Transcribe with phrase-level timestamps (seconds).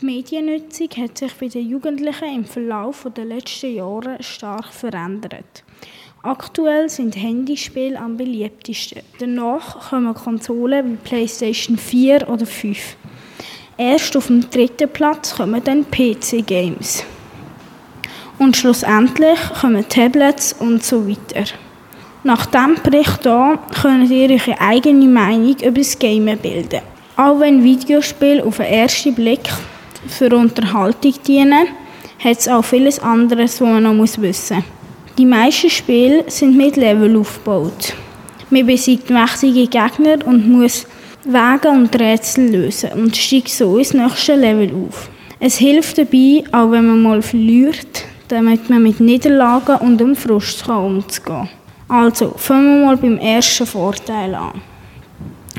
[0.00, 5.62] Die Mediennutzung hat sich bei den Jugendlichen im Verlauf der letzten Jahre stark verändert.
[6.20, 9.02] Aktuell sind Handyspiele am beliebtesten.
[9.20, 12.96] Danach kommen Konsolen wie PlayStation 4 oder 5.
[13.78, 17.04] Erst auf dem dritten Platz kommen dann PC-Games.
[18.40, 21.44] Und schlussendlich kommen Tablets und so weiter.
[22.24, 26.80] Nach diesem Bericht hier könnt ihr eure eigene Meinung über das Gamen bilden.
[27.16, 29.48] Auch wenn Videospiele auf den ersten Blick
[30.08, 31.68] für Unterhaltung dienen,
[32.22, 34.64] hat es auch vieles anderes, was man noch wissen muss.
[35.18, 37.94] Die meisten Spiele sind mit Level aufgebaut.
[38.50, 40.86] Man besiegt mächtige Gegner und muss
[41.24, 45.08] Wege und Rätsel lösen und steigt so ins nächste Level auf.
[45.40, 50.68] Es hilft dabei, auch wenn man mal verliert, damit man mit Niederlagen und dem Frust
[50.68, 51.48] umzugehen kann.
[51.88, 54.60] Also, fangen wir mal beim ersten Vorteil an.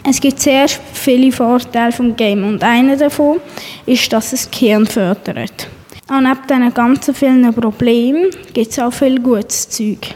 [0.07, 3.39] Es gibt sehr viele Vorteile vom Game und einer davon
[3.87, 5.67] ist, dass es Gehirn fördert.
[6.07, 10.13] Auch neben diesen ganzen vielen Problemen gibt es auch viel gutes Zeug.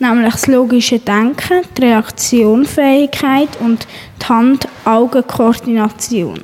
[0.00, 3.86] Nämlich das logische Denken, die Reaktionsfähigkeit und
[4.20, 6.40] die Hand-Augen-Koordination.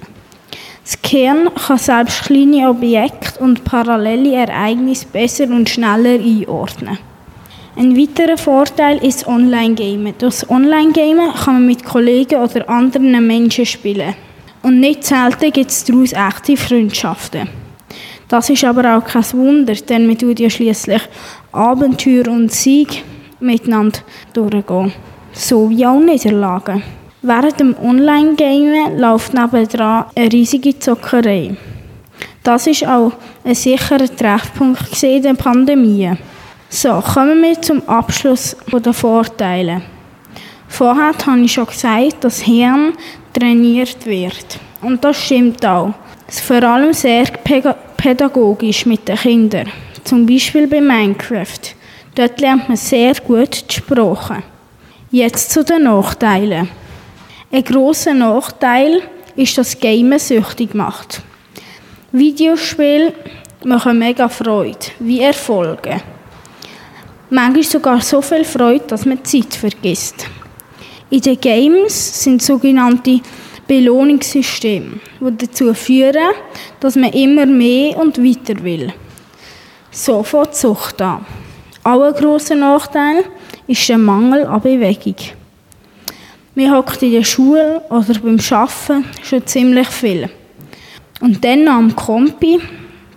[0.85, 6.99] Das Gehirn kann selbst kleine Objekte und parallele Ereignisse besser und schneller einordnen.
[7.77, 10.15] Ein weiterer Vorteil ist Online-Gamen.
[10.19, 14.15] Durch Online-Gamen kann man mit Kollegen oder anderen Menschen spielen.
[14.63, 17.49] Und nicht selten gibt es daraus echte Freundschaften.
[18.27, 21.03] Das ist aber auch kein Wunder, denn man tut ja schließlich
[21.53, 23.05] Abenteuer und Sieg
[23.39, 24.01] miteinander
[24.33, 24.93] durchgehen.
[25.33, 26.83] So wie auch Niederlagen.
[27.23, 31.57] Während dem Online-Gamen läuft nebendran eine riesige Zockerei.
[32.43, 33.13] Das ist auch
[33.45, 36.17] ein sicherer Treffpunkt in der Pandemie.
[36.73, 39.83] So, kommen wir zum Abschluss der Vorteile.
[40.69, 42.93] Vorher habe ich schon gesagt, dass das Hirn
[43.33, 44.61] trainiert wird.
[44.81, 45.93] Und das stimmt auch.
[46.29, 47.25] Vor allem sehr
[47.97, 49.69] pädagogisch mit den Kindern.
[50.05, 51.75] Zum Beispiel bei Minecraft.
[52.15, 54.45] Dort lernt man sehr gut die Sprache.
[55.11, 56.69] Jetzt zu den Nachteilen.
[57.51, 59.03] Ein grosser Nachteil
[59.35, 61.21] ist, dass Gamen süchtig macht.
[62.13, 63.13] Videospiele
[63.65, 66.01] machen mega Freude, wie Erfolge.
[67.33, 70.27] Manchmal sogar so viel Freude, dass man Zeit vergisst.
[71.11, 73.21] In den Games sind sogenannte
[73.69, 76.35] Belohnungssysteme, die dazu führen,
[76.81, 78.93] dass man immer mehr und weiter will.
[79.93, 81.25] So fängt die Sucht an.
[81.85, 83.25] Auch ein grosser Nachteil
[83.69, 85.15] ist der Mangel an Bewegung.
[86.57, 90.29] Man hockt in der Schule oder beim Arbeiten schon ziemlich viel.
[91.21, 92.61] Und dann am Kompi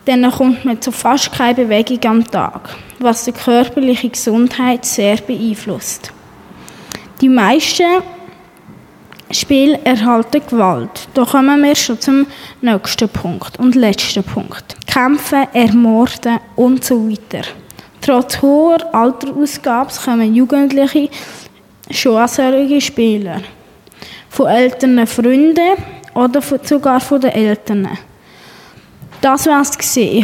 [0.06, 6.12] dann kommt man zu fast keine Bewegung am Tag, was die körperliche Gesundheit sehr beeinflusst.
[7.22, 8.02] Die meisten
[9.32, 11.08] Spiele erhalten Gewalt.
[11.14, 12.28] Da kommen wir schon zum
[12.62, 14.76] nächsten Punkt und letzten Punkt.
[14.86, 17.48] Kämpfen, ermorden und so weiter.
[18.02, 21.10] Trotz hoher Alterausgabe kommen Jugendliche
[21.90, 23.42] schon an solche Spiele.
[24.30, 25.78] Von älteren Freunden
[26.14, 27.88] oder sogar von den Eltern.
[29.22, 29.72] Das war es.